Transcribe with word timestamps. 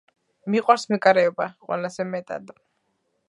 მიყვარს 0.53 0.85
მეკარეობა 0.93 1.47
ყველაზე 1.67 2.07
მეტად 2.17 2.53